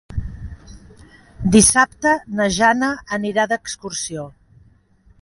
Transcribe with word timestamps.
Dissabte 1.57 2.15
na 2.41 2.49
Jana 2.57 2.93
anirà 3.21 3.49
d'excursió. 3.55 4.29